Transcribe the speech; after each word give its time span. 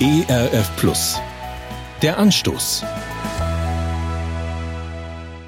ERF 0.00 0.76
Plus. 0.76 1.20
Der 2.02 2.18
Anstoß. 2.18 2.84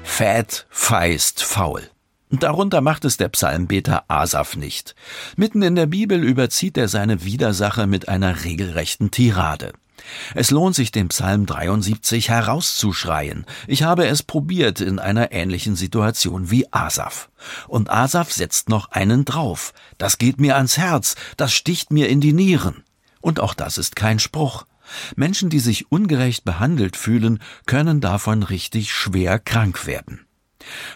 Fät, 0.03 0.65
feist, 0.69 1.41
faul. 1.41 1.89
Darunter 2.31 2.81
macht 2.81 3.05
es 3.05 3.15
der 3.15 3.29
Psalmbeter 3.29 4.03
Asaf 4.09 4.57
nicht. 4.57 4.93
Mitten 5.37 5.61
in 5.61 5.75
der 5.75 5.85
Bibel 5.85 6.21
überzieht 6.21 6.77
er 6.77 6.89
seine 6.89 7.23
Widersacher 7.23 7.87
mit 7.87 8.09
einer 8.09 8.43
regelrechten 8.43 9.09
Tirade. 9.09 9.71
Es 10.35 10.51
lohnt 10.51 10.75
sich, 10.75 10.91
den 10.91 11.07
Psalm 11.07 11.45
73 11.45 12.27
herauszuschreien. 12.27 13.45
Ich 13.67 13.83
habe 13.83 14.05
es 14.07 14.21
probiert 14.21 14.81
in 14.81 14.99
einer 14.99 15.31
ähnlichen 15.31 15.77
Situation 15.77 16.51
wie 16.51 16.65
Asaf. 16.73 17.29
Und 17.69 17.89
Asaf 17.89 18.33
setzt 18.33 18.67
noch 18.67 18.91
einen 18.91 19.23
drauf. 19.23 19.73
Das 19.97 20.17
geht 20.17 20.41
mir 20.41 20.57
ans 20.57 20.77
Herz, 20.77 21.15
das 21.37 21.53
sticht 21.53 21.91
mir 21.91 22.09
in 22.09 22.19
die 22.19 22.33
Nieren. 22.33 22.83
Und 23.21 23.39
auch 23.39 23.53
das 23.53 23.77
ist 23.77 23.95
kein 23.95 24.19
Spruch. 24.19 24.65
Menschen, 25.15 25.49
die 25.49 25.59
sich 25.59 25.91
ungerecht 25.91 26.43
behandelt 26.43 26.97
fühlen, 26.97 27.39
können 27.65 28.01
davon 28.01 28.43
richtig 28.43 28.91
schwer 28.91 29.39
krank 29.39 29.85
werden. 29.85 30.25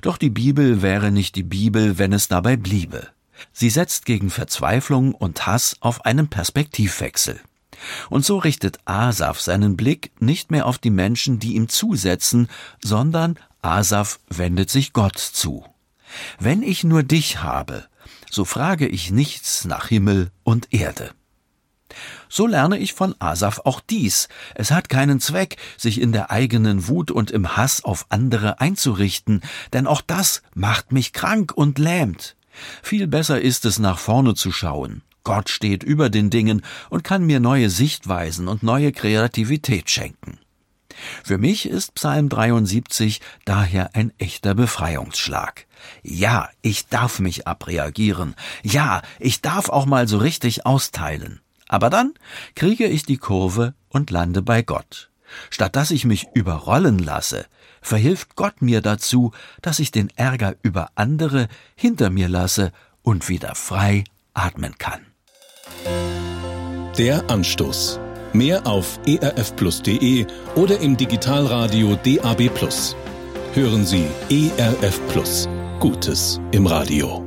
Doch 0.01 0.17
die 0.17 0.29
Bibel 0.29 0.81
wäre 0.81 1.11
nicht 1.11 1.35
die 1.35 1.43
Bibel, 1.43 1.97
wenn 1.97 2.13
es 2.13 2.27
dabei 2.27 2.57
bliebe. 2.57 3.07
Sie 3.51 3.69
setzt 3.69 4.05
gegen 4.05 4.29
Verzweiflung 4.29 5.13
und 5.13 5.45
Hass 5.45 5.77
auf 5.79 6.05
einen 6.05 6.29
Perspektivwechsel. 6.29 7.39
Und 8.09 8.25
so 8.25 8.37
richtet 8.37 8.79
Asaf 8.85 9.41
seinen 9.41 9.75
Blick 9.75 10.11
nicht 10.19 10.51
mehr 10.51 10.65
auf 10.65 10.77
die 10.77 10.89
Menschen, 10.89 11.39
die 11.39 11.55
ihm 11.55 11.67
zusetzen, 11.67 12.47
sondern 12.83 13.37
Asaf 13.61 14.19
wendet 14.29 14.69
sich 14.69 14.93
Gott 14.93 15.17
zu. 15.17 15.65
Wenn 16.39 16.63
ich 16.63 16.83
nur 16.83 17.03
dich 17.03 17.41
habe, 17.41 17.85
so 18.29 18.45
frage 18.45 18.87
ich 18.87 19.11
nichts 19.11 19.65
nach 19.65 19.87
Himmel 19.87 20.31
und 20.43 20.73
Erde. 20.73 21.11
So 22.35 22.47
lerne 22.47 22.77
ich 22.77 22.93
von 22.93 23.15
Asaf 23.19 23.61
auch 23.63 23.79
dies. 23.79 24.27
Es 24.55 24.69
hat 24.69 24.89
keinen 24.89 25.21
Zweck, 25.21 25.55
sich 25.77 26.01
in 26.01 26.11
der 26.11 26.31
eigenen 26.31 26.89
Wut 26.89 27.09
und 27.09 27.31
im 27.31 27.55
Hass 27.55 27.81
auf 27.85 28.07
andere 28.09 28.59
einzurichten, 28.59 29.39
denn 29.71 29.87
auch 29.87 30.01
das 30.01 30.41
macht 30.53 30.91
mich 30.91 31.13
krank 31.13 31.53
und 31.55 31.79
lähmt. 31.79 32.35
Viel 32.83 33.07
besser 33.07 33.39
ist 33.39 33.63
es, 33.63 33.79
nach 33.79 33.99
vorne 33.99 34.35
zu 34.35 34.51
schauen. 34.51 35.01
Gott 35.23 35.47
steht 35.47 35.81
über 35.81 36.09
den 36.09 36.29
Dingen 36.29 36.61
und 36.89 37.05
kann 37.05 37.25
mir 37.25 37.39
neue 37.39 37.69
Sichtweisen 37.69 38.49
und 38.49 38.63
neue 38.63 38.91
Kreativität 38.91 39.89
schenken. 39.89 40.37
Für 41.23 41.37
mich 41.37 41.69
ist 41.69 41.95
Psalm 41.95 42.27
73 42.27 43.21
daher 43.45 43.91
ein 43.95 44.11
echter 44.17 44.55
Befreiungsschlag. 44.55 45.67
Ja, 46.03 46.49
ich 46.61 46.87
darf 46.87 47.19
mich 47.19 47.47
abreagieren. 47.47 48.35
Ja, 48.61 49.03
ich 49.21 49.39
darf 49.39 49.69
auch 49.69 49.85
mal 49.85 50.09
so 50.09 50.17
richtig 50.17 50.65
austeilen. 50.65 51.39
Aber 51.67 51.89
dann 51.89 52.13
kriege 52.55 52.85
ich 52.85 53.03
die 53.03 53.17
Kurve 53.17 53.73
und 53.89 54.11
lande 54.11 54.41
bei 54.41 54.61
Gott. 54.61 55.09
Statt 55.49 55.75
dass 55.75 55.91
ich 55.91 56.05
mich 56.05 56.27
überrollen 56.33 56.99
lasse, 56.99 57.45
verhilft 57.81 58.35
Gott 58.35 58.61
mir 58.61 58.81
dazu, 58.81 59.31
dass 59.61 59.79
ich 59.79 59.91
den 59.91 60.09
Ärger 60.15 60.55
über 60.61 60.89
andere 60.95 61.47
hinter 61.75 62.09
mir 62.09 62.29
lasse 62.29 62.71
und 63.01 63.29
wieder 63.29 63.55
frei 63.55 64.03
atmen 64.33 64.77
kann. 64.77 65.05
Der 66.97 67.29
Anstoß. 67.29 67.99
Mehr 68.33 68.67
auf 68.67 68.99
erfplus.de 69.05 70.25
oder 70.55 70.79
im 70.79 70.97
Digitalradio 70.97 71.95
DAB+. 71.95 72.49
Hören 73.53 73.85
Sie 73.85 74.07
ERF 74.29 74.99
Plus. 75.07 75.47
Gutes 75.79 76.41
im 76.51 76.67
Radio. 76.67 77.24